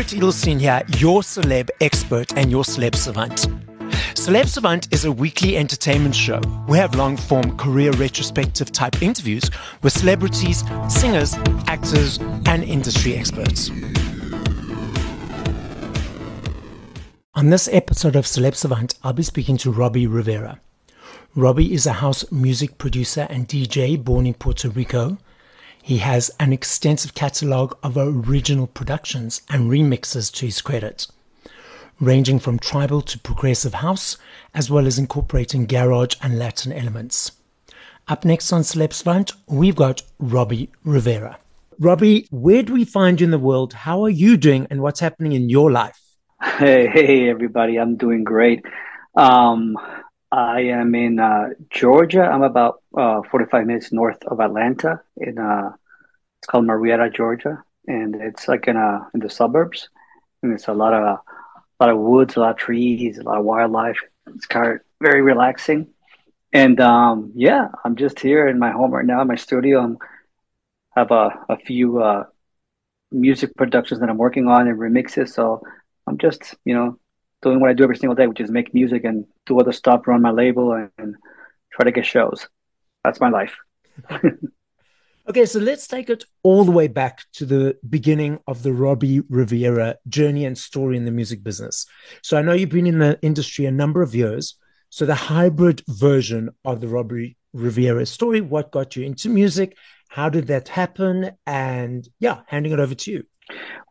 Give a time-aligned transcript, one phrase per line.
[0.00, 3.46] Barret Edelstein here, your celeb expert and your celeb savant.
[4.14, 6.40] Celeb Savant is a weekly entertainment show.
[6.66, 9.50] We have long form career retrospective type interviews
[9.82, 11.34] with celebrities, singers,
[11.66, 12.16] actors,
[12.46, 13.68] and industry experts.
[17.34, 20.62] On this episode of Celeb Savant, I'll be speaking to Robbie Rivera.
[21.34, 25.18] Robbie is a house music producer and DJ born in Puerto Rico.
[25.82, 31.06] He has an extensive catalogue of original productions and remixes to his credit,
[32.00, 34.16] ranging from tribal to progressive house,
[34.54, 37.32] as well as incorporating garage and Latin elements.
[38.08, 41.38] Up next on Celeb Savant, we've got Robbie Rivera.
[41.78, 43.72] Robbie, where do we find you in the world?
[43.72, 45.98] How are you doing and what's happening in your life?
[46.42, 47.78] Hey, hey, everybody.
[47.78, 48.64] I'm doing great.
[49.16, 49.76] Um,
[50.32, 52.22] I am in uh, Georgia.
[52.22, 55.00] I'm about uh, 45 minutes north of Atlanta.
[55.16, 55.72] In uh,
[56.38, 59.88] it's called Marietta, Georgia, and it's like in uh in the suburbs.
[60.42, 61.20] And it's a lot of a
[61.80, 63.98] lot of woods, a lot of trees, a lot of wildlife.
[64.28, 65.88] It's kind of very relaxing.
[66.52, 69.80] And um, yeah, I'm just here in my home right now, in my studio.
[69.80, 69.98] I'm
[70.96, 72.24] have a a few uh,
[73.10, 75.30] music productions that I'm working on and remixes.
[75.30, 75.62] So
[76.06, 76.99] I'm just you know
[77.42, 80.06] doing what I do every single day, which is make music and do other stuff,
[80.06, 81.16] run my label, and, and
[81.72, 82.48] try to get shows.
[83.04, 83.56] That's my life.
[85.28, 89.20] okay, so let's take it all the way back to the beginning of the Robbie
[89.28, 91.86] Rivera journey and story in the music business.
[92.22, 94.56] So I know you've been in the industry a number of years.
[94.90, 99.76] So the hybrid version of the Robbie Rivera story, what got you into music?
[100.08, 101.30] How did that happen?
[101.46, 103.24] And yeah, handing it over to you.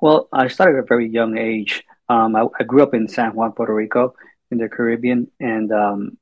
[0.02, 1.84] Well, I started at a very young age.
[2.10, 4.16] Um, I, I, grew up in San Juan, Puerto Rico,
[4.50, 6.18] in the Caribbean, and um,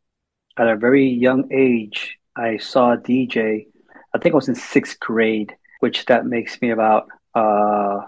[0.57, 3.67] at a very young age, I saw a DJ.
[4.13, 8.01] I think I was in sixth grade, which that makes me about uh,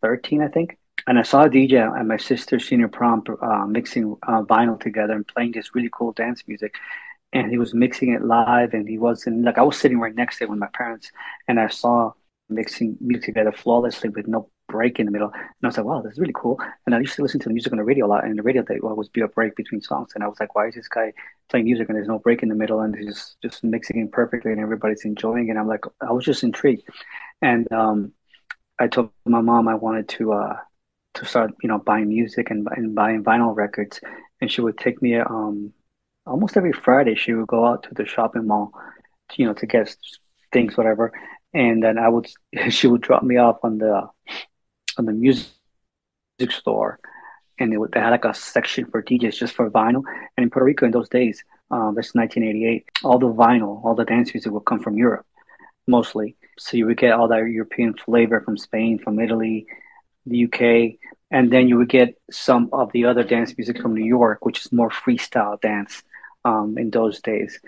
[0.00, 0.78] thirteen, I think.
[1.06, 5.12] And I saw a DJ at my sister's senior prom uh, mixing uh, vinyl together
[5.14, 6.76] and playing this really cool dance music.
[7.32, 10.38] And he was mixing it live, and he wasn't like I was sitting right next
[10.38, 11.10] to him with my parents,
[11.48, 12.12] and I saw
[12.48, 15.30] mixing music together flawlessly with no break in the middle.
[15.32, 16.58] And I was like, wow, this is really cool.
[16.86, 18.24] And I used to listen to the music on the radio a lot.
[18.24, 20.12] And the radio there always be a break between songs.
[20.14, 21.12] And I was like, why is this guy
[21.48, 24.12] playing music and there's no break in the middle and he's just, just mixing it
[24.12, 25.50] perfectly and everybody's enjoying it.
[25.50, 26.88] And I'm like, I was just intrigued.
[27.42, 28.12] And um,
[28.78, 30.56] I told my mom I wanted to uh,
[31.14, 34.00] to start, you know, buying music and, and buying vinyl records.
[34.40, 35.72] And she would take me um,
[36.26, 37.14] almost every Friday.
[37.14, 38.72] She would go out to the shopping mall,
[39.30, 39.96] to, you know, to get
[40.52, 41.12] things, whatever.
[41.52, 42.28] And then I would,
[42.70, 44.08] she would drop me off on the
[44.98, 45.48] on the music
[46.50, 46.98] store,
[47.58, 50.02] and it, they had like a section for DJs just for vinyl.
[50.36, 54.04] And in Puerto Rico in those days, um, that's 1988, all the vinyl, all the
[54.04, 55.26] dance music would come from Europe,
[55.86, 56.36] mostly.
[56.58, 59.66] So you would get all that European flavor from Spain, from Italy,
[60.26, 60.98] the UK,
[61.30, 64.64] and then you would get some of the other dance music from New York, which
[64.64, 66.02] is more freestyle dance
[66.44, 67.58] um, in those days.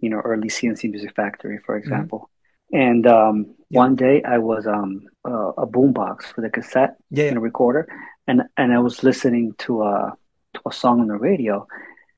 [0.00, 1.84] You know, early C+C Music Factory, for mm-hmm.
[1.88, 2.30] example.
[2.72, 2.80] Mm-hmm.
[2.80, 3.78] And um, yeah.
[3.78, 7.24] one day I was um, uh, a boombox with a cassette yeah.
[7.24, 7.88] and a recorder,
[8.26, 10.16] and and I was listening to a
[10.54, 11.66] to a song on the radio,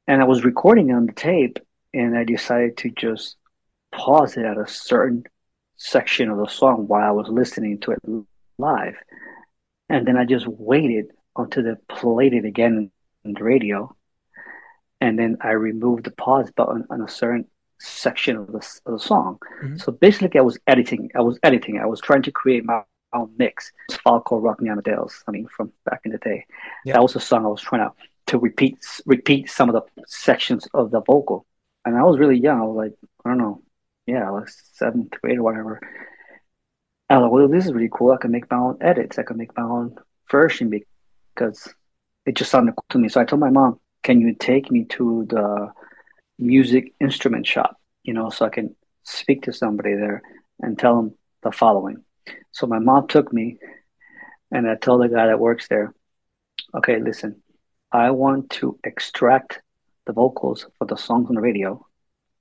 [0.07, 1.59] and I was recording on the tape,
[1.95, 3.37] and I decided to just
[3.93, 5.25] pause it at a certain
[5.77, 7.99] section of the song while I was listening to it
[8.59, 8.97] live,
[9.89, 11.07] and then I just waited
[11.37, 12.91] until they played it again
[13.25, 13.95] on the radio,
[15.01, 17.47] and then I removed the pause button on a certain
[17.79, 19.39] section of the, of the song.
[19.63, 19.77] Mm-hmm.
[19.77, 21.11] So basically, I was editing.
[21.15, 21.79] I was editing.
[21.79, 22.83] I was trying to create my
[23.39, 23.73] mix.
[23.89, 25.23] It's a file called Rock Me Amadeus.
[25.27, 26.47] I mean, from back in the day.
[26.85, 26.95] Yeah.
[26.95, 27.95] That was a song I was trying to
[28.29, 31.47] to repeat repeat some of the sections of the vocal.
[31.85, 32.61] And I was really young.
[32.61, 32.93] I was like,
[33.25, 33.63] I don't know,
[34.07, 35.81] yeah, was seventh grade or whatever.
[37.09, 38.11] I was like, well, this is really cool.
[38.11, 39.19] I can make my own edits.
[39.19, 39.97] I can make my own
[40.29, 41.73] version because
[42.27, 43.09] it just sounded cool to me.
[43.09, 45.73] So I told my mom, "Can you take me to the
[46.39, 50.23] music instrument shop, you know, so I can speak to somebody there
[50.61, 52.05] and tell them the following.
[52.53, 53.59] So my mom took me
[54.51, 55.95] and I told the guy that works there,
[56.75, 57.43] okay, listen,
[57.93, 59.61] I want to extract
[60.07, 61.85] the vocals for the songs on the radio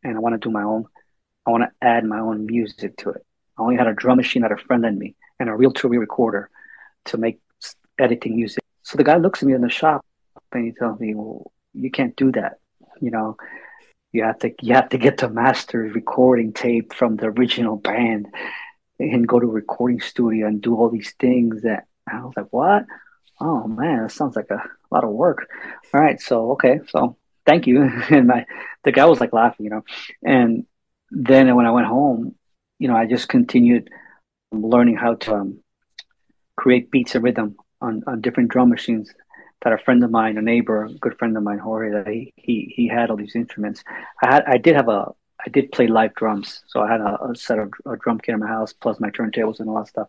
[0.04, 0.86] and I want to do my own,
[1.46, 3.26] I want to add my own music to it.
[3.58, 6.50] I only had a drum machine that a friend lent me and a reel-to-reel recorder
[7.06, 7.40] to make
[8.00, 8.64] editing music.
[8.84, 10.06] So the guy looks at me in the shop
[10.52, 12.60] and he tells me, well, you can't do that.
[13.02, 13.38] You know,
[14.12, 18.28] you have to you have to get the master recording tape from the original band
[19.00, 22.52] and go to a recording studio and do all these things that I was like,
[22.52, 22.86] what?
[23.40, 25.48] Oh man, that sounds like a lot of work.
[25.94, 27.84] All right, so okay, so thank you.
[28.10, 28.46] and my
[28.84, 29.84] the guy was like laughing, you know.
[30.24, 30.66] And
[31.12, 32.36] then when I went home,
[32.80, 33.90] you know, I just continued
[34.52, 35.60] learning how to um,
[36.56, 39.14] create beats and rhythm on, on different drum machines
[39.62, 42.34] that a friend of mine, a neighbor, a good friend of mine, Jorge, that he,
[42.36, 43.84] he, he had all these instruments.
[44.24, 45.12] I had, I did have a,
[45.46, 46.64] I did play live drums.
[46.68, 49.10] So I had a, a set of a drum kit in my house, plus my
[49.10, 50.08] turntables and all that stuff.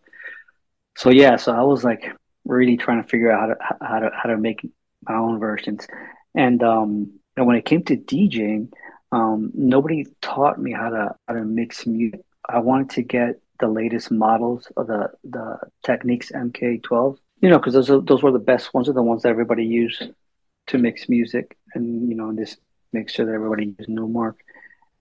[0.97, 2.11] So yeah, so I was like
[2.45, 4.67] really trying to figure out how to, how to, how to make
[5.07, 5.87] my own versions.
[6.33, 8.71] And, um, and when it came to DJing,
[9.11, 12.21] um, nobody taught me how to, how to mix music.
[12.49, 17.73] I wanted to get the latest models of the, the Technics MK12 you know, because
[17.73, 18.89] those are, those were the best ones.
[18.89, 20.03] Are the ones that everybody used
[20.67, 22.57] to mix music, and you know, this
[22.93, 24.35] mixture that everybody used Numark,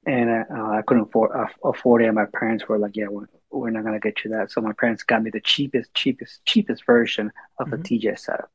[0.06, 1.32] and uh, I couldn't afford
[1.64, 2.06] afford it.
[2.06, 4.72] And my parents were like, "Yeah, we're, we're not gonna get you that." So my
[4.72, 7.74] parents got me the cheapest, cheapest, cheapest version of mm-hmm.
[7.74, 8.50] a DJ setup.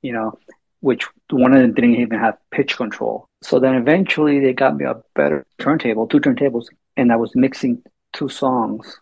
[0.00, 0.38] You know,
[0.80, 3.26] which one of them didn't even have pitch control.
[3.42, 6.66] So then eventually they got me a better turntable, two turntables,
[6.96, 7.82] and I was mixing
[8.12, 9.00] two songs,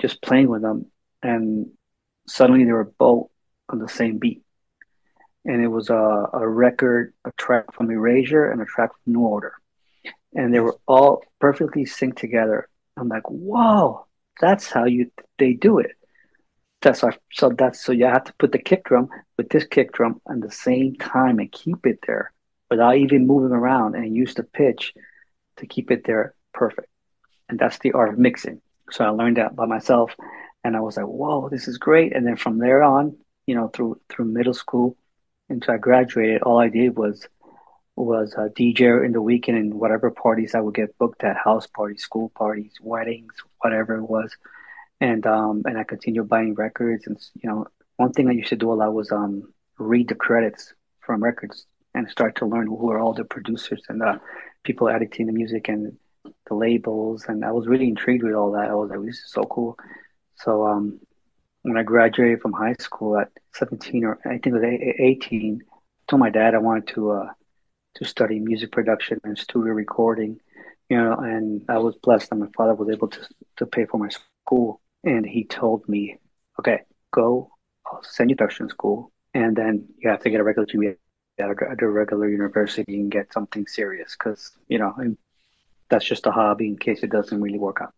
[0.00, 0.86] just playing with them,
[1.22, 1.70] and
[2.26, 3.28] suddenly they were both
[3.70, 4.42] on the same beat.
[5.46, 9.20] And it was a, a record, a track from Erasure and a track from New
[9.20, 9.54] Order.
[10.34, 12.68] And they were all perfectly synced together.
[12.96, 14.06] I'm like, whoa,
[14.40, 15.92] that's how you they do it.
[16.82, 19.92] That's our, so that's so you have to put the kick drum with this kick
[19.92, 22.32] drum at the same time and keep it there
[22.70, 24.92] without even moving around and use the pitch
[25.56, 26.88] to keep it there perfect.
[27.48, 28.60] And that's the art of mixing.
[28.90, 30.14] So I learned that by myself
[30.62, 32.14] and I was like, whoa, this is great.
[32.14, 33.16] And then from there on,
[33.46, 34.96] you know, through through middle school
[35.48, 37.26] until I graduated, all I did was
[37.96, 41.66] was a DJ in the weekend and whatever parties I would get booked at, house
[41.66, 44.36] parties, school parties, weddings, whatever it was,
[45.00, 48.56] and um and I continued buying records and you know one thing I used to
[48.56, 52.90] do a lot was um read the credits from records and start to learn who
[52.90, 54.20] are all the producers and the
[54.64, 55.96] people editing the music and
[56.48, 58.70] the labels and I was really intrigued with all that.
[58.70, 59.78] I was like, this is so cool.
[60.36, 61.00] So um
[61.62, 65.66] when I graduated from high school at 17 or I think it was 18, I
[66.08, 67.28] told my dad I wanted to uh,
[67.96, 70.40] to study music production and studio recording,
[70.88, 73.20] you know, and I was blessed that my father was able to
[73.58, 74.80] to pay for my school.
[75.04, 76.18] And he told me,
[76.58, 76.80] okay,
[77.12, 77.52] go,
[77.86, 80.94] I'll send you to production school, and then you have to get a regular degree
[81.38, 81.48] at
[81.82, 84.94] a, regular university and get something serious because you know,
[85.88, 87.92] that's just a hobby in case it doesn't really work out.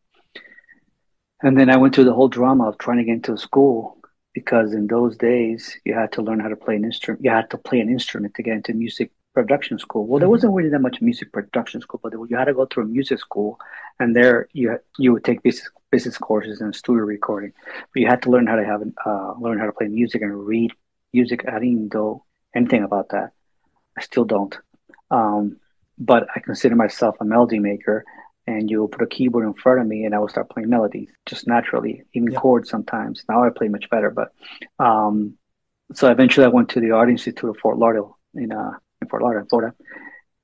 [1.43, 3.99] And then I went through the whole drama of trying to get into school
[4.33, 7.25] because in those days you had to learn how to play an instrument.
[7.25, 10.07] You had to play an instrument to get into music production school.
[10.07, 10.33] Well, there mm-hmm.
[10.33, 13.19] wasn't really that much music production school, but you had to go through a music
[13.19, 13.61] school,
[14.01, 14.67] and there you
[14.99, 17.53] you would take business business courses and studio recording.
[17.91, 20.35] But you had to learn how to have uh, learn how to play music and
[20.53, 20.71] read
[21.13, 21.45] music.
[21.47, 22.25] I didn't know
[22.55, 23.29] anything about that.
[23.99, 24.55] I still don't.
[25.11, 25.59] Um,
[25.99, 28.05] but I consider myself a melody maker,
[28.47, 30.71] and you will put a keyboard in front of me and I will start playing
[30.71, 32.41] melodies just naturally, even yeah.
[32.41, 33.25] chords sometimes.
[33.29, 34.29] Now I play much better, but
[34.79, 35.37] um,
[35.93, 39.23] so eventually I went to the Art Institute of Fort Lauderdale in uh, in Fort
[39.23, 39.75] Lauderdale, Florida,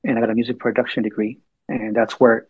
[0.05, 1.39] and I got a music production degree,
[1.69, 2.49] and that's where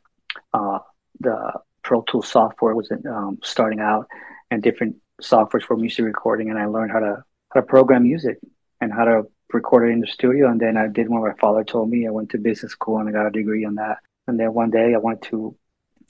[0.52, 0.78] uh,
[1.20, 1.52] the
[1.82, 4.06] Pro Tools software was um, starting out,
[4.50, 8.38] and different softwares for music recording, and I learned how to how to program music
[8.80, 9.22] and how to
[9.52, 12.06] record it in the studio, and then I did what my father told me.
[12.06, 14.70] I went to business school and I got a degree on that and then one
[14.70, 15.56] day I wanted to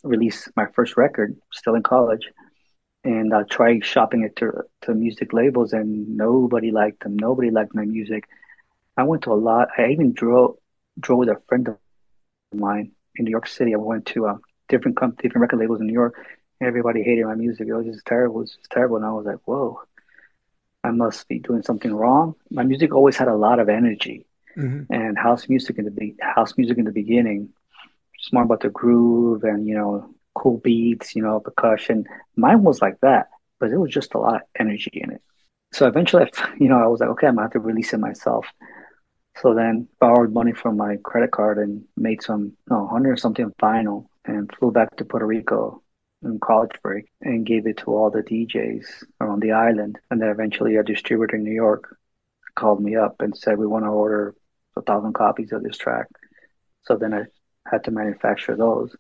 [0.05, 2.29] release my first record, still in college,
[3.05, 7.17] and I tried shopping it to to music labels, and nobody liked them.
[7.17, 8.29] Nobody liked my music.
[8.97, 9.69] I went to a lot.
[9.79, 10.57] I even drove
[10.99, 11.77] drove with a friend of
[12.53, 13.75] mine in New York City.
[13.75, 14.37] I went to uh,
[14.69, 16.15] different com- different record labels in New York.
[16.61, 17.67] Everybody hated my music.
[17.67, 18.37] It was just terrible.
[18.37, 18.97] It was just terrible.
[18.97, 19.81] And I was like, whoa,
[20.85, 22.35] I must be doing something wrong.
[22.51, 24.27] My music always had a lot of energy.
[24.57, 24.93] Mm-hmm.
[24.93, 27.49] And house music in the be- house music in the beginning
[28.23, 32.07] it's more about the groove and you know cool beats, you know, percussion.
[32.37, 33.29] Mine was like that,
[33.61, 35.23] but it was just a lot of energy in it.
[35.73, 38.47] So eventually, you know, I was like, okay, I'm gonna have to release it myself.
[39.41, 44.07] So then borrowed money from my credit card and made some, no, hundred something vinyl
[44.25, 45.83] and flew back to Puerto Rico
[46.23, 48.85] in college break and gave it to all the DJs
[49.21, 49.99] around the island.
[50.11, 51.97] And then eventually a distributor in New York
[52.55, 54.35] called me up and said, we want to order
[54.77, 56.07] a thousand copies of this track.
[56.85, 57.25] So then I
[57.69, 58.95] had to manufacture those.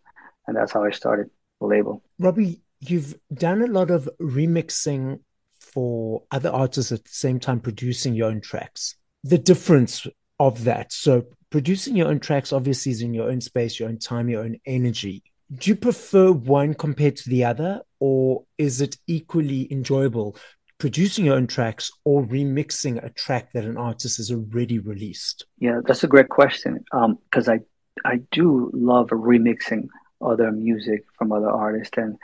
[0.46, 2.02] And that's how I started the label.
[2.18, 5.20] Robbie, you've done a lot of remixing
[5.60, 8.96] for other artists at the same time producing your own tracks.
[9.22, 10.06] The difference
[10.46, 10.92] of that.
[10.92, 14.42] So producing your own tracks obviously is in your own space, your own time, your
[14.42, 15.22] own energy.
[15.54, 20.36] Do you prefer one compared to the other, or is it equally enjoyable
[20.78, 25.46] producing your own tracks or remixing a track that an artist has already released?
[25.58, 26.82] Yeah, that's a great question.
[26.90, 27.60] Because um,
[28.04, 29.88] I I do love remixing
[30.20, 32.16] other music from other artists, and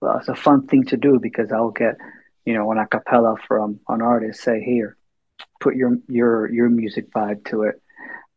[0.00, 1.96] well, it's a fun thing to do because I'll get,
[2.44, 4.42] you know, an a cappella from an artist.
[4.42, 4.96] Say here,
[5.62, 7.80] put your your your music vibe to it,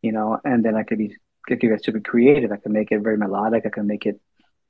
[0.02, 1.16] you know, and then I could be
[1.46, 2.52] could get super creative.
[2.52, 3.64] I can make it very melodic.
[3.66, 4.20] I can make it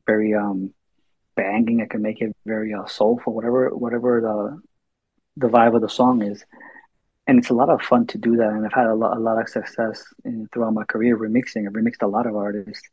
[0.06, 0.72] very um
[1.36, 1.82] banging.
[1.82, 3.34] I can make it very uh, soulful.
[3.34, 4.60] Whatever whatever the
[5.38, 6.44] the vibe of the song is,
[7.26, 8.50] and it's a lot of fun to do that.
[8.50, 11.66] And I've had a lot a lot of success in, throughout my career remixing.
[11.66, 12.88] I've remixed a lot of artists,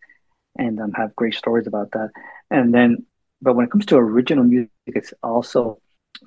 [0.57, 2.09] and um, have great stories about that.
[2.51, 3.05] And then,
[3.41, 5.79] but when it comes to original music, it's also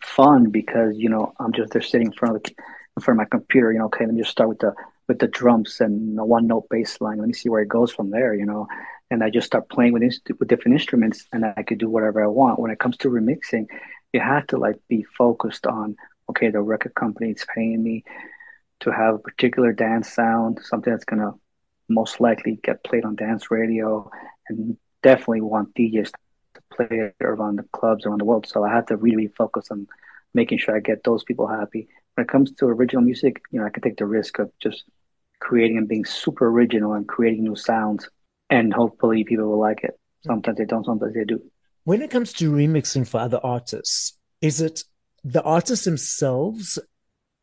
[0.03, 2.51] fun because you know I'm just there sitting in front of the
[2.97, 3.73] of my computer.
[3.73, 4.75] You know, okay, let me just start with the
[5.09, 7.19] with the drums and the one note bass line.
[7.19, 8.35] Let me see where it goes from there.
[8.35, 8.67] You know,
[9.11, 10.03] and I just start playing with
[10.39, 12.59] with different instruments, and I could do whatever I want.
[12.59, 13.67] When it comes to remixing,
[14.13, 15.97] you have to like be focused on
[16.29, 18.05] okay, the record company is paying me
[18.81, 21.33] to have a particular dance sound, something that's gonna
[21.89, 24.11] most likely get played on dance radio,
[24.49, 26.11] and definitely want DJs
[26.55, 28.47] to play it around the clubs around the world.
[28.47, 29.87] So I have to really focus on
[30.35, 31.89] making sure I get those people happy.
[32.17, 34.85] When it comes to original music, you know, I can take the risk of just
[35.39, 38.09] creating and being super original and creating new sounds,
[38.49, 40.01] and hopefully people will like it.
[40.27, 41.43] Sometimes they don't, sometimes they do.
[41.85, 44.83] When it comes to remixing for other artists, is it
[45.25, 46.79] the artists themselves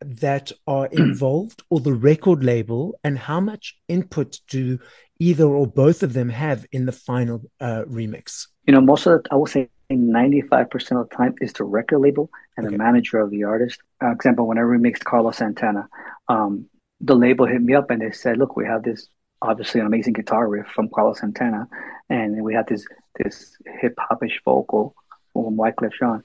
[0.02, 4.80] that are involved or the record label and how much input do
[5.20, 9.24] either or both of them have in the final uh, remix you know most of
[9.24, 12.74] the i would say 95% of the time is the record label and okay.
[12.74, 15.88] the manager of the artist uh, example when i remixed carlos santana
[16.30, 16.68] um,
[17.02, 19.08] the label hit me up and they said look we have this
[19.42, 21.68] obviously an amazing guitar riff from carlos santana
[22.10, 22.86] and we have this
[23.24, 24.96] this hip-hopish vocal
[25.34, 26.24] from wyclef jean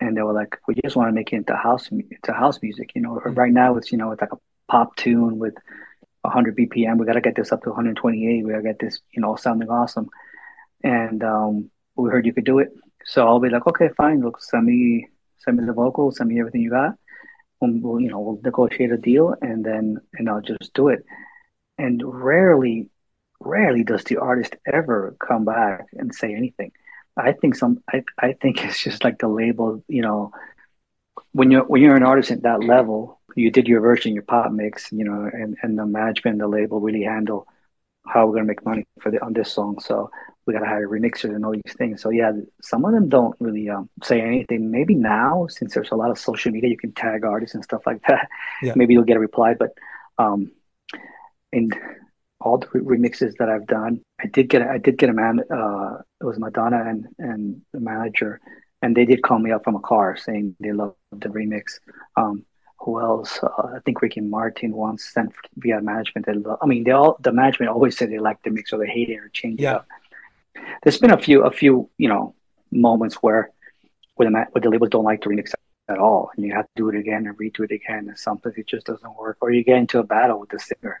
[0.00, 2.92] and they were like, "We just want to make it into house into house music."
[2.94, 3.34] You know, mm-hmm.
[3.34, 5.54] right now it's you know it's like a pop tune with
[6.22, 6.98] 100 BPM.
[6.98, 8.44] We got to get this up to 128.
[8.44, 10.08] We got to get this you know sounding awesome.
[10.82, 12.72] And um, we heard you could do it,
[13.04, 14.20] so I'll be like, "Okay, fine.
[14.22, 15.08] Look, send me
[15.38, 16.96] send me the vocals, send me everything you got.
[17.60, 21.04] We'll, you know we'll negotiate a deal, and then and I'll just do it."
[21.78, 22.88] And rarely,
[23.40, 26.72] rarely does the artist ever come back and say anything
[27.16, 30.32] I think some I, I think it's just like the label, you know,
[31.32, 34.52] when you're when you're an artist at that level, you did your version, your pop
[34.52, 37.46] mix, you know, and, and the management, the label really handle
[38.06, 39.80] how we're gonna make money for the on this song.
[39.80, 40.10] So
[40.46, 42.02] we gotta hire remixers and all these things.
[42.02, 42.32] So yeah,
[42.62, 44.70] some of them don't really um, say anything.
[44.70, 47.82] Maybe now, since there's a lot of social media, you can tag artists and stuff
[47.86, 48.28] like that.
[48.62, 48.72] Yeah.
[48.76, 49.54] Maybe you'll get a reply.
[49.54, 49.70] But
[50.18, 50.50] um,
[51.52, 51.74] and
[52.44, 54.02] all the remixes that I've done.
[54.20, 55.40] I did get I did get a man.
[55.50, 58.40] Uh, it was Madonna and and the manager,
[58.82, 61.80] and they did call me up from a car saying they loved the remix.
[62.16, 62.44] Um,
[62.80, 63.40] who else?
[63.42, 66.26] Uh, I think Ricky Martin once sent via management.
[66.26, 68.78] They love, I mean, they all the management always said they like the mix or
[68.78, 69.70] they hate it or change yeah.
[69.70, 69.86] it up.
[70.82, 72.34] There's been a few a few you know
[72.70, 73.50] moments where
[74.14, 75.52] where the where the labels don't like the remix
[75.88, 78.56] at all, and you have to do it again and redo it again, and sometimes
[78.56, 81.00] it just doesn't work, or you get into a battle with the singer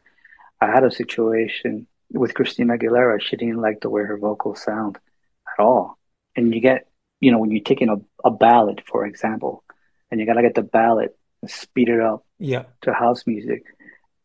[0.64, 3.20] I had a situation with Christina Aguilera.
[3.20, 4.98] She didn't like the way her vocals sound
[5.46, 5.98] at all.
[6.36, 6.88] And you get,
[7.20, 7.96] you know, when you're taking a,
[8.26, 9.62] a ballad, for example,
[10.10, 11.10] and you got to get the ballad
[11.42, 12.64] and speed it up yeah.
[12.82, 13.64] to house music,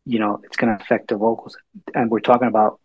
[0.06, 1.56] you know, it's going to affect the vocals.
[1.94, 2.80] And we're talking about,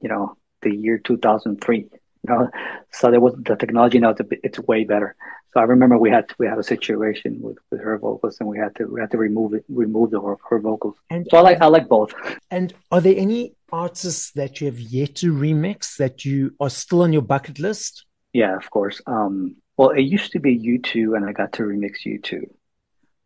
[0.00, 1.78] you know, the year 2003.
[1.78, 1.88] You
[2.28, 2.50] know,
[2.92, 5.16] so there was the technology now it's, it's way better.
[5.52, 8.58] So I remember we had we had a situation with, with her vocals, and we
[8.58, 10.96] had to we had to remove it, remove the, her, her vocals.
[11.08, 12.14] And so I like I like both.
[12.50, 17.02] And are there any artists that you have yet to remix that you are still
[17.02, 18.04] on your bucket list?
[18.32, 19.00] Yeah, of course.
[19.06, 22.44] Um, well, it used to be U2, and I got to remix U2.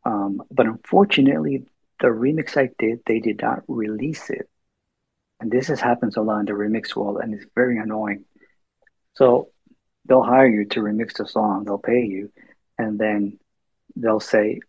[0.06, 1.64] Um, but unfortunately,
[2.00, 4.48] the remix I did, they did not release it.
[5.40, 8.24] And this has happens a lot in the remix world, and it's very annoying.
[9.14, 9.50] So
[10.06, 12.30] they'll hire you to remix the song, they'll pay you,
[12.78, 13.38] and then
[13.96, 14.60] they'll say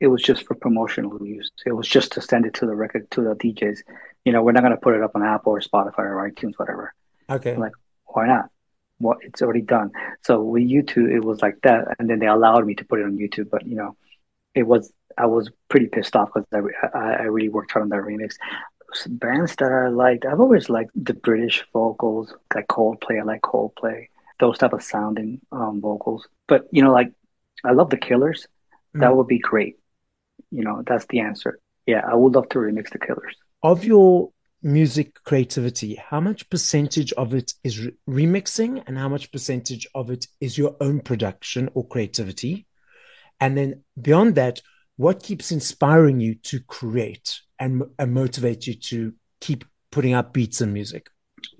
[0.00, 1.50] it was just for promotional use.
[1.64, 3.78] It was just to send it to the record to the DJs.
[4.24, 6.54] You know, we're not going to put it up on Apple or Spotify or iTunes,
[6.56, 6.92] whatever.
[7.30, 7.54] Okay.
[7.54, 7.72] I'm like,
[8.06, 8.46] why not?
[8.98, 9.90] Well, it's already done.
[10.24, 13.04] So with U2, it was like that, and then they allowed me to put it
[13.04, 13.50] on YouTube.
[13.50, 13.96] But you know,
[14.54, 17.88] it was I was pretty pissed off because I, I, I really worked hard on
[17.90, 18.34] that remix
[19.08, 23.20] bands that I liked, I've always liked the British vocals, like Coldplay.
[23.20, 24.08] I like Coldplay,
[24.40, 26.28] those type of sounding um, vocals.
[26.48, 27.12] But you know, like
[27.64, 28.46] I love the Killers.
[28.94, 29.16] That mm.
[29.16, 29.78] would be great.
[30.50, 31.58] You know, that's the answer.
[31.86, 33.34] Yeah, I would love to remix the Killers.
[33.62, 34.30] Of your
[34.62, 40.10] music creativity, how much percentage of it is re- remixing, and how much percentage of
[40.10, 42.66] it is your own production or creativity?
[43.40, 44.60] And then beyond that,
[45.02, 50.60] what keeps inspiring you to create and, and motivate you to keep putting out beats
[50.60, 51.08] and music?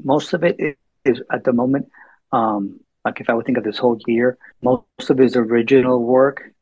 [0.02, 0.56] Most of it
[1.04, 1.88] is at the moment,
[2.30, 6.00] um, like if I would think of this whole year, most of it is original
[6.00, 6.52] work.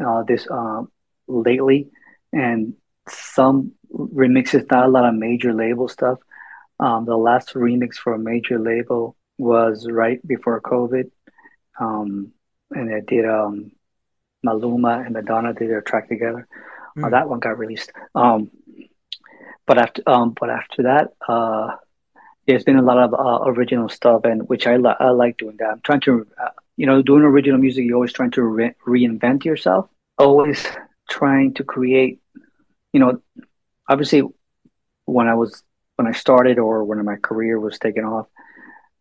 [0.00, 0.82] Uh, this uh,
[1.26, 1.88] lately,
[2.32, 2.74] and
[3.08, 6.18] some remixes, not a lot of major label stuff.
[6.78, 11.10] Um, the last remix for a major label was right before COVID,
[11.80, 12.30] um,
[12.70, 13.72] and I did um,
[14.48, 16.46] Maluma and Madonna did a track together.
[16.96, 17.06] Mm.
[17.06, 17.92] Uh, that one got released.
[18.14, 18.50] Um,
[19.66, 21.76] but after um, but after that, uh,
[22.46, 25.56] there's been a lot of uh, original stuff, and which I, li- I like doing
[25.58, 25.70] that.
[25.70, 27.84] I'm trying to, uh, you know, doing original music.
[27.84, 29.88] You're always trying to re- reinvent yourself.
[30.16, 30.66] Always
[31.10, 32.20] trying to create.
[32.94, 33.22] You know,
[33.86, 34.22] obviously,
[35.04, 35.62] when I was
[35.96, 38.26] when I started or when my career was taking off,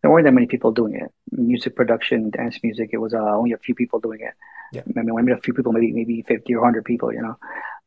[0.01, 1.11] there weren't that many people doing it.
[1.31, 4.33] Music production, dance music, it was uh, only a few people doing it.
[4.73, 4.81] Yeah.
[4.85, 7.13] I mean, I mean, a few people, maybe maybe fifty or hundred people.
[7.13, 7.37] You know,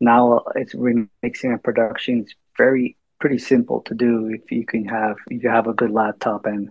[0.00, 2.20] now it's remixing and production.
[2.20, 5.90] It's very pretty simple to do if you can have if you have a good
[5.90, 6.70] laptop and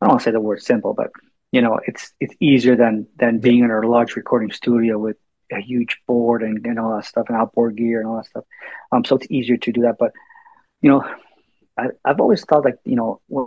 [0.00, 1.12] I don't want to say the word simple, but
[1.52, 5.16] you know, it's it's easier than than being in a large recording studio with
[5.52, 8.44] a huge board and, and all that stuff and outboard gear and all that stuff.
[8.90, 9.96] Um, so it's easier to do that.
[9.98, 10.12] But
[10.80, 11.04] you know,
[11.78, 13.46] I, I've always thought like you know when,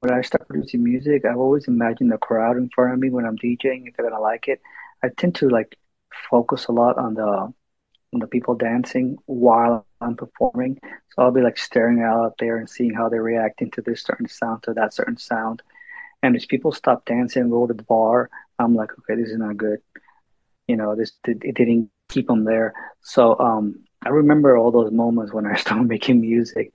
[0.00, 3.24] when I start producing music, I've always imagined the crowd in front of me when
[3.24, 4.60] I'm DJing if they're gonna like it.
[5.02, 5.76] I tend to like
[6.30, 7.52] focus a lot on the
[8.12, 10.78] on the people dancing while I'm performing.
[11.10, 14.28] So I'll be like staring out there and seeing how they're reacting to this certain
[14.28, 15.62] sound, to that certain sound.
[16.22, 19.38] And as people stop dancing and go to the bar, I'm like, okay, this is
[19.38, 19.80] not good.
[20.66, 22.74] You know, this it didn't keep them there.
[23.02, 26.72] So um, I remember all those moments when I started making music,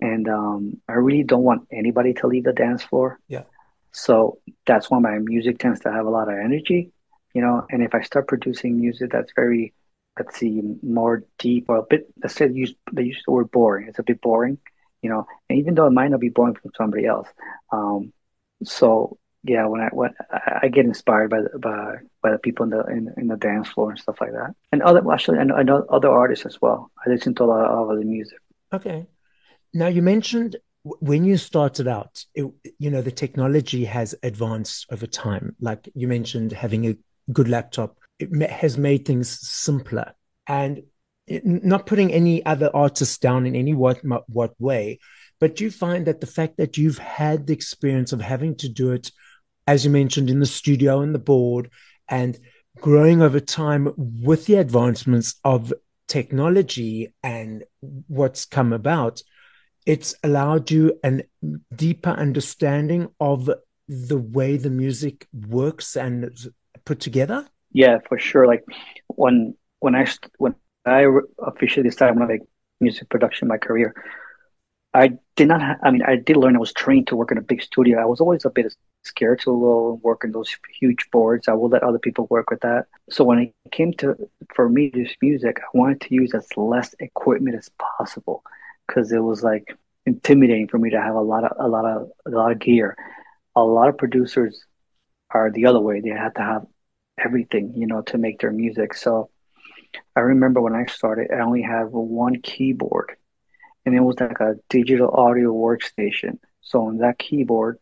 [0.00, 3.18] and um, I really don't want anybody to leave the dance floor.
[3.28, 3.44] Yeah.
[3.92, 6.92] So that's why my music tends to have a lot of energy,
[7.34, 7.66] you know.
[7.70, 9.74] And if I start producing music that's very
[10.18, 12.06] let's see, more deep or a bit.
[12.22, 13.88] Let's say they use they use the word boring.
[13.88, 14.58] It's a bit boring,
[15.02, 15.26] you know.
[15.48, 17.28] And even though it might not be boring from somebody else,
[17.70, 18.12] um,
[18.64, 22.70] so yeah, when I when I get inspired by the, by by the people in
[22.70, 26.10] the in, in the dance floor and stuff like that, and other actually know other
[26.10, 26.90] artists as well.
[27.04, 28.38] I listen to a lot of other music.
[28.72, 29.06] Okay,
[29.74, 32.44] now you mentioned when you started out, it,
[32.78, 35.56] you know the technology has advanced over time.
[35.60, 36.96] Like you mentioned, having a
[37.30, 37.98] good laptop.
[38.18, 40.14] It has made things simpler.
[40.46, 40.82] And
[41.26, 44.98] it, not putting any other artists down in any what what way
[45.38, 48.92] but you find that the fact that you've had the experience of having to do
[48.92, 49.12] it
[49.66, 51.70] as you mentioned in the studio and the board
[52.08, 52.38] and
[52.80, 55.72] growing over time with the advancements of
[56.08, 57.64] technology and
[58.08, 59.22] what's come about
[59.86, 61.22] it's allowed you a
[61.74, 63.48] deeper understanding of
[63.88, 66.30] the way the music works and
[66.84, 68.46] put together yeah, for sure.
[68.46, 68.64] Like
[69.08, 70.06] when when I
[70.38, 70.54] when
[70.86, 71.06] I
[71.38, 72.42] officially started my like
[72.80, 73.94] music production, my career,
[74.94, 75.62] I did not.
[75.62, 76.56] Ha- I mean, I did learn.
[76.56, 78.00] I was trained to work in a big studio.
[78.00, 81.48] I was always a bit scared to work in those huge boards.
[81.48, 82.86] I will let other people work with that.
[83.10, 84.16] So when it came to
[84.54, 88.44] for me this music, I wanted to use as less equipment as possible
[88.86, 92.10] because it was like intimidating for me to have a lot of a lot of
[92.26, 92.96] a lot of gear.
[93.54, 94.64] A lot of producers
[95.54, 96.00] the other way.
[96.00, 96.66] They had to have
[97.18, 98.94] everything, you know, to make their music.
[98.94, 99.30] So
[100.16, 103.16] I remember when I started, I only had one keyboard
[103.84, 106.38] and it was like a digital audio workstation.
[106.60, 107.78] So on that keyboard,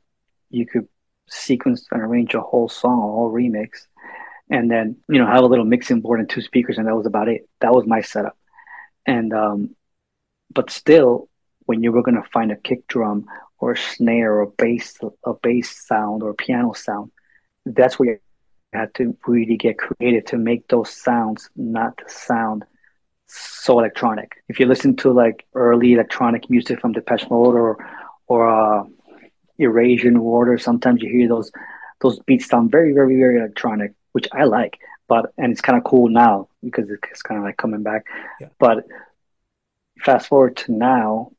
[0.49, 0.89] you could
[1.29, 3.87] sequence and arrange a whole song, a whole remix,
[4.51, 6.79] and then, you know, have a little mixing board and two speakers.
[6.79, 7.49] And that was about it.
[7.61, 8.37] That was my setup.
[9.07, 9.77] And, um,
[10.53, 11.29] but still,
[11.67, 13.27] when you were going to find a kick drum
[13.59, 17.13] or a snare or a bass, a bass sound or piano sound,
[17.66, 18.18] that's where you
[18.73, 22.64] had to really get creative to make those sounds not sound
[23.27, 24.42] so electronic.
[24.49, 27.87] If you listen to like early electronic music from Depeche Mode or
[28.27, 28.85] or uh,
[29.59, 31.51] Eurasian Water, sometimes you hear those
[32.01, 34.79] those beats sound very, very, very electronic, which I like.
[35.09, 38.07] But and it's kind of cool now because it's kind of like coming back.
[38.40, 38.49] Yeah.
[38.59, 38.87] But
[40.01, 41.33] fast forward to now,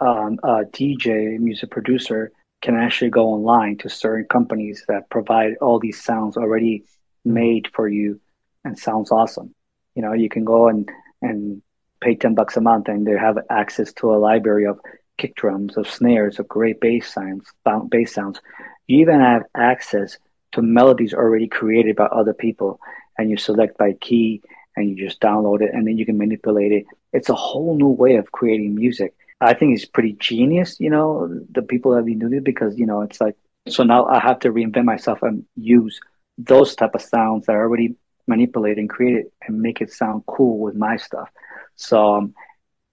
[0.00, 5.78] um, a DJ, music producer, can actually go online to certain companies that provide all
[5.78, 6.84] these sounds already
[7.24, 8.20] made for you
[8.64, 9.54] and sounds awesome.
[9.94, 10.88] You know, you can go and
[11.22, 11.62] and
[12.00, 14.78] pay ten bucks a month and they have access to a library of
[15.18, 17.52] kick drums, of snares, of great bass sounds,
[17.88, 18.40] bass sounds.
[18.86, 20.16] You even have access
[20.52, 22.80] to melodies already created by other people,
[23.18, 24.42] and you select by key
[24.76, 26.86] and you just download it, and then you can manipulate it.
[27.12, 31.28] It's a whole new way of creating music I think it's pretty genius, you know,
[31.52, 33.36] the people that have been doing it because, you know, it's like,
[33.68, 36.00] so now I have to reinvent myself and use
[36.38, 37.96] those type of sounds that are already
[38.26, 41.30] manipulated and created and make it sound cool with my stuff.
[41.76, 42.34] So um,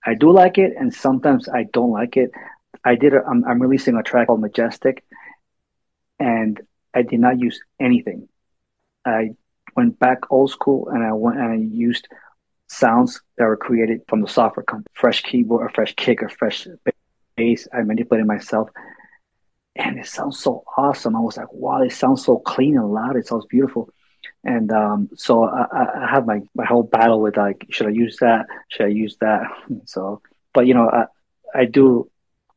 [0.06, 2.32] I do like it, and sometimes I don't like it.
[2.84, 3.14] I did.
[3.14, 5.04] A, I'm, I'm releasing a track called Majestic,
[6.20, 6.62] and
[6.94, 8.30] I did not use anything.
[9.04, 9.32] I
[9.76, 12.08] went back old school, and I went and I used
[12.68, 16.68] sounds that were created from the software company, fresh keyboard, a fresh kick, a fresh
[17.36, 17.68] bass.
[17.74, 18.70] I manipulated myself.
[19.76, 21.16] And it sounds so awesome.
[21.16, 23.18] I was like, wow, it sounds so clean and loud.
[23.18, 23.90] It sounds beautiful.
[24.44, 28.18] And um, so I, I have my, my whole battle with like, should I use
[28.22, 28.46] that?
[28.70, 29.44] Should I use that?
[29.86, 30.22] So,
[30.54, 31.06] but you know, I,
[31.54, 32.10] I do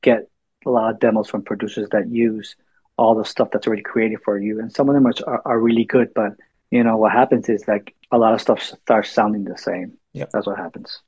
[0.03, 0.29] get
[0.65, 2.57] a lot of demos from producers that use
[2.97, 4.61] all the stuff that's already created for you.
[4.61, 6.33] And some of them are, are really good, but
[6.71, 9.99] you know, what happens is like a lot of stuff starts sounding the same.
[10.13, 10.27] Yeah.
[10.33, 11.01] That's what happens.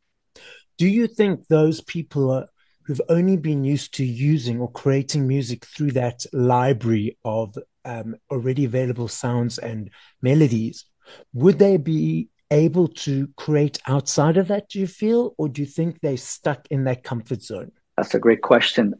[0.79, 2.47] Do you think those people are,
[2.85, 8.65] who've only been used to using or creating music through that library of um, already
[8.65, 9.91] available sounds and
[10.23, 10.87] melodies,
[11.33, 15.35] would they be able to create outside of that, do you feel?
[15.39, 17.73] Or do you think they're stuck in that comfort zone?
[17.97, 18.95] That's a great question.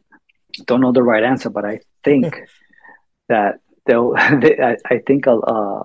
[0.67, 2.37] Don't know the right answer, but I think
[3.29, 5.83] that they'll, they, I, I, think uh,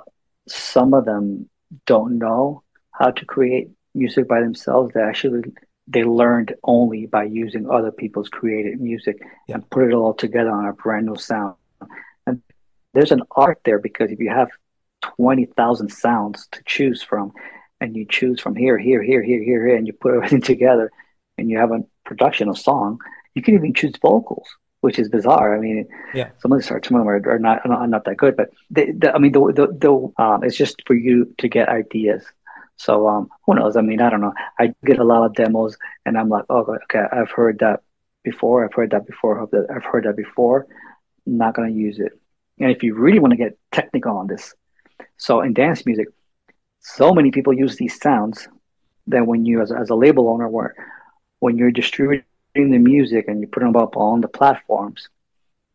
[0.47, 1.49] some of them
[1.86, 4.93] don't know how to create music by themselves.
[4.93, 5.43] They actually
[5.88, 9.55] they learned only by using other people's created music yeah.
[9.55, 11.55] and put it all together on a brand new sound.
[12.25, 12.41] And
[12.93, 14.49] there's an art there because if you have
[15.01, 17.34] twenty thousand sounds to choose from,
[17.79, 20.91] and you choose from here, here, here, here, here, here, and you put everything together,
[21.38, 22.99] and you have a production, a song,
[23.34, 24.47] you can even choose vocals
[24.86, 25.56] which is bizarre.
[25.58, 28.17] I mean, yeah, some of the some of them are, are not are not that
[28.17, 31.48] good, but they, the, I mean, the the, the um, it's just for you to
[31.50, 32.24] get ideas.
[32.78, 33.76] So um, who knows?
[33.76, 34.34] I mean, I don't know.
[34.60, 37.82] I get a lot of demos, and I'm like, oh, okay, I've heard that
[38.24, 38.63] before.
[38.63, 39.34] I've heard that before.
[39.76, 40.67] I've heard that before.
[41.26, 42.13] I'm not gonna use it.
[42.60, 44.54] And if you really want to get technical on this,
[45.17, 46.10] so in dance music,
[46.80, 48.48] so many people use these sounds
[49.08, 50.76] that when you, as, as a label owner, where
[51.39, 55.09] when you're distributing the music and you put them up on the platforms,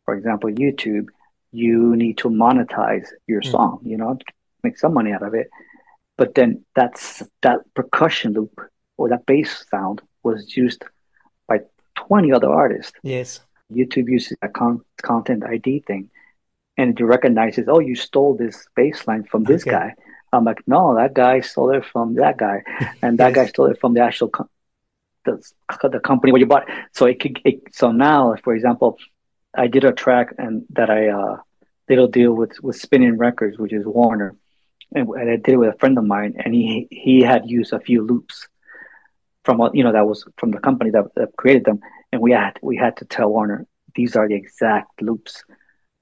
[0.05, 1.07] for example, YouTube,
[1.53, 3.51] you need to monetize your mm.
[3.51, 4.19] song, you know,
[4.63, 5.51] make some money out of it.
[6.17, 8.61] But then that's that percussion loop
[8.97, 10.85] or that bass sound was used
[11.49, 11.61] by
[11.97, 12.93] 20 other artists.
[13.03, 13.41] Yes.
[13.73, 16.11] YouTube uses a con- content ID thing
[16.77, 19.71] and it recognizes, oh, you stole this bass line from this okay.
[19.71, 19.95] guy.
[20.33, 22.63] I'm like, no, that guy stole it from that guy,
[23.03, 23.35] and that yes.
[23.35, 24.31] guy stole it from the actual
[25.25, 25.43] the,
[25.89, 26.69] the company where you bought.
[26.93, 27.41] So it could.
[27.45, 28.97] It, so now, for example,
[29.55, 31.37] I did a track and that I uh,
[31.89, 34.37] did a deal with with Spinnin' Records, which is Warner,
[34.95, 37.73] and, and I did it with a friend of mine, and he he had used
[37.73, 38.49] a few loops
[39.45, 41.81] from you know that was from the company that, that created them,
[42.13, 45.43] and we had we had to tell Warner these are the exact loops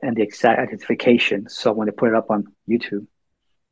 [0.03, 1.49] and the exact identification.
[1.49, 3.07] So when they put it up on YouTube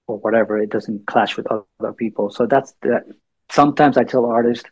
[0.06, 2.30] or whatever, it doesn't clash with other people.
[2.30, 3.04] So that's that.
[3.50, 4.68] Sometimes I tell artists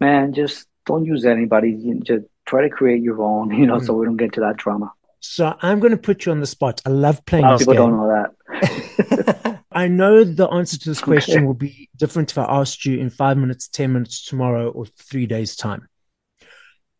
[0.00, 2.00] man, just don't use anybody.
[2.02, 3.86] Just try to create your own, you know, mm.
[3.86, 4.92] so we don't get to that drama.
[5.20, 6.80] So I'm going to put you on the spot.
[6.86, 7.90] I love playing a lot this people game.
[7.90, 9.62] don't know that.
[9.72, 11.44] I know the answer to this question okay.
[11.44, 15.26] will be different if I asked you in five minutes, 10 minutes tomorrow, or three
[15.26, 15.88] days' time.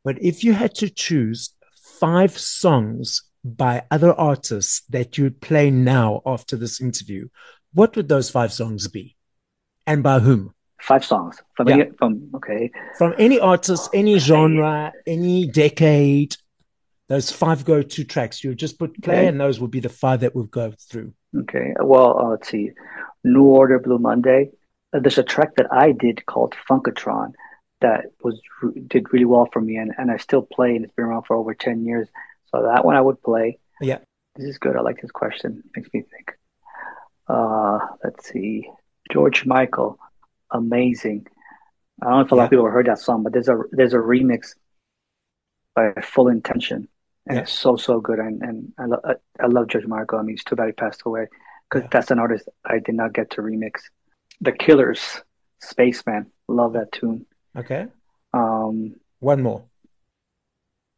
[0.05, 1.55] But if you had to choose
[2.01, 7.29] five songs by other artists that you'd play now after this interview,
[7.73, 9.17] what would those five songs be?
[9.87, 10.53] And by whom?
[10.81, 11.75] Five songs from yeah.
[11.75, 16.37] any, from okay from any artist, any genre, any decade.
[17.09, 19.27] Those five go-to tracks you just put play, okay.
[19.29, 21.13] and those will be the five that we'll go through.
[21.39, 21.73] Okay.
[21.81, 22.73] Well, uh, let's see.
[23.23, 24.51] New Order, Blue Monday.
[24.93, 27.33] Uh, there's a track that I did called Funkatron
[27.81, 28.41] that was
[28.89, 31.37] did really well for me, and, and I still play, and it's been around for
[31.37, 32.09] over ten years.
[32.51, 33.59] So that one I would play.
[33.81, 33.99] Yeah.
[34.35, 34.77] This is good.
[34.77, 35.63] I like this question.
[35.77, 36.33] Makes me think.
[37.29, 38.69] Uh, let's see.
[39.13, 39.99] George Michael
[40.51, 41.27] amazing.
[42.03, 43.59] I don't know if a lot of people have heard that song, but there's a
[43.73, 44.55] there's a remix
[45.75, 46.89] by Full Intention,
[47.27, 47.43] and yeah.
[47.43, 48.19] it's so so good.
[48.19, 50.19] And and I, lo- I love George Michael.
[50.19, 51.27] I mean, it's too bad he passed away
[51.69, 51.89] because yeah.
[51.91, 53.83] that's an artist I did not get to remix.
[54.41, 55.23] The Killers,
[55.61, 57.25] Spaceman, love that tune.
[57.57, 57.87] Okay.
[58.35, 59.65] Um, one more.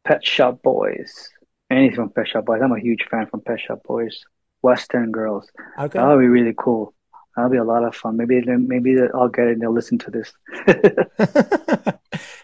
[0.04, 1.30] Pet Shop Boys.
[1.70, 2.60] Anything from Pet Shop Boys.
[2.62, 4.24] I'm a huge fan from Pet Shop Boys.
[4.62, 5.48] West End Girls.
[5.78, 5.98] Okay.
[5.98, 6.94] That would be really cool.
[7.38, 8.16] That'll be a lot of fun.
[8.16, 10.32] Maybe maybe I'll get it and they'll listen to this.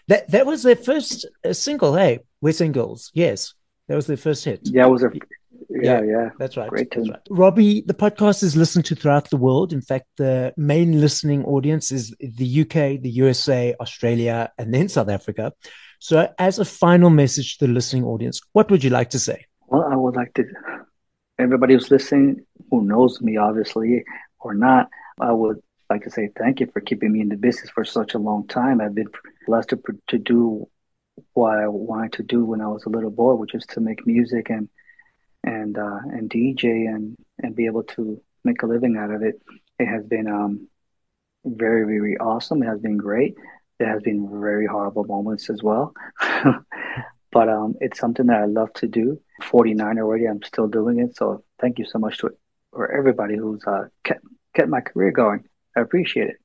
[0.07, 1.97] that that was their first uh, single.
[1.97, 3.11] Hey, we're singles.
[3.13, 3.55] Yes,
[3.89, 4.61] that was their first hit.
[4.63, 5.11] Yeah, it was a
[5.69, 6.69] yeah, yeah, That's right.
[6.69, 7.19] Great That's right.
[7.29, 9.73] Robbie, the podcast is listened to throughout the world.
[9.73, 15.09] In fact, the main listening audience is the UK, the USA, Australia, and then South
[15.09, 15.51] Africa.
[15.99, 19.45] So, as a final message to the listening audience, what would you like to say?
[19.67, 20.45] Well, I would like to,
[21.37, 24.05] everybody who's listening, who knows me, obviously,
[24.45, 27.71] or not, I would like to say thank you for keeping me in the business
[27.71, 28.79] for such a long time.
[28.79, 29.09] I've been
[29.47, 30.67] blessed to, to do
[31.33, 34.05] what I wanted to do when I was a little boy, which is to make
[34.05, 34.69] music and
[35.43, 39.41] and uh, and DJ and and be able to make a living out of it.
[39.79, 40.67] It has been um,
[41.43, 42.61] very, very awesome.
[42.61, 43.35] It has been great.
[43.79, 45.93] There has been very horrible moments as well.
[47.31, 49.19] but um, it's something that I love to do.
[49.43, 51.17] 49 already, I'm still doing it.
[51.17, 52.29] So thank you so much to
[52.75, 55.45] for everybody who's uh, kept kept my career going.
[55.75, 56.37] I appreciate it.